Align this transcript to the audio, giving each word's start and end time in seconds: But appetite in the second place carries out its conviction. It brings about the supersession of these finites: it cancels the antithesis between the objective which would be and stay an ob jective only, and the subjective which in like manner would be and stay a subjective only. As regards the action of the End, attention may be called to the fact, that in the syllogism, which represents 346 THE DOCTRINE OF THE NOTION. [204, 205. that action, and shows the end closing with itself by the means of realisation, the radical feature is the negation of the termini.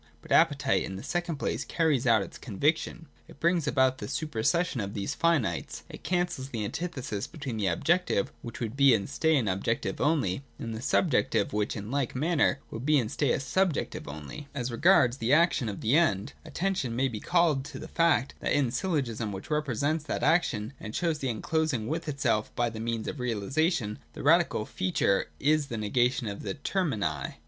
But 0.23 0.31
appetite 0.31 0.81
in 0.81 0.95
the 0.95 1.03
second 1.03 1.35
place 1.35 1.63
carries 1.63 2.07
out 2.07 2.23
its 2.23 2.39
conviction. 2.39 3.05
It 3.27 3.39
brings 3.39 3.67
about 3.67 3.99
the 3.99 4.07
supersession 4.07 4.81
of 4.81 4.95
these 4.95 5.13
finites: 5.15 5.83
it 5.89 6.01
cancels 6.01 6.49
the 6.49 6.65
antithesis 6.65 7.27
between 7.27 7.57
the 7.57 7.67
objective 7.67 8.31
which 8.41 8.59
would 8.59 8.75
be 8.75 8.95
and 8.95 9.07
stay 9.07 9.37
an 9.37 9.47
ob 9.47 9.63
jective 9.63 9.99
only, 9.99 10.41
and 10.57 10.73
the 10.73 10.81
subjective 10.81 11.53
which 11.53 11.75
in 11.75 11.91
like 11.91 12.15
manner 12.15 12.57
would 12.71 12.83
be 12.83 12.97
and 12.97 13.11
stay 13.11 13.31
a 13.31 13.39
subjective 13.39 14.07
only. 14.07 14.47
As 14.55 14.71
regards 14.71 15.17
the 15.17 15.33
action 15.33 15.69
of 15.69 15.81
the 15.81 15.95
End, 15.95 16.33
attention 16.43 16.95
may 16.95 17.07
be 17.07 17.19
called 17.19 17.63
to 17.65 17.77
the 17.77 17.87
fact, 17.87 18.33
that 18.39 18.53
in 18.53 18.65
the 18.65 18.71
syllogism, 18.71 19.31
which 19.31 19.51
represents 19.51 20.05
346 20.05 20.05
THE 20.07 20.09
DOCTRINE 20.09 20.09
OF 20.09 20.09
THE 20.09 20.17
NOTION. 20.17 20.71
[204, 20.73 20.73
205. 20.73 20.73
that 20.73 20.73
action, 20.73 20.73
and 20.83 20.95
shows 20.95 21.19
the 21.19 21.29
end 21.29 21.43
closing 21.43 21.87
with 21.87 22.09
itself 22.09 22.55
by 22.55 22.71
the 22.71 22.79
means 22.79 23.07
of 23.07 23.19
realisation, 23.19 23.99
the 24.13 24.23
radical 24.23 24.65
feature 24.65 25.27
is 25.39 25.67
the 25.67 25.77
negation 25.77 26.27
of 26.27 26.41
the 26.41 26.55
termini. 26.55 27.35